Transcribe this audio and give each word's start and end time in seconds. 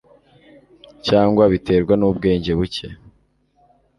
cyangwa 1.07 1.43
biterwa 1.53 1.93
n'ubwenge 1.97 2.51
buke 2.59 2.87